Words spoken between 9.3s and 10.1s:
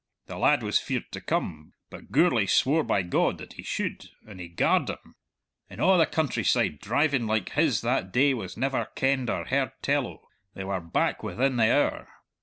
heard tell